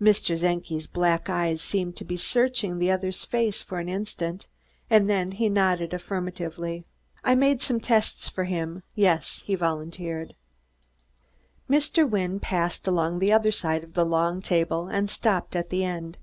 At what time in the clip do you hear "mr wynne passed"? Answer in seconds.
11.68-12.86